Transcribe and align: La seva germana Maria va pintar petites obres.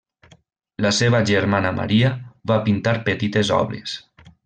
La 0.85 0.91
seva 0.99 1.19
germana 1.33 1.73
Maria 1.81 2.11
va 2.53 2.61
pintar 2.71 2.97
petites 3.11 3.57
obres. 3.63 3.99